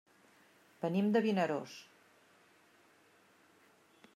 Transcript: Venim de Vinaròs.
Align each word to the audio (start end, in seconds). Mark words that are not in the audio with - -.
Venim 0.85 1.11
de 1.17 1.21
Vinaròs. 1.25 1.75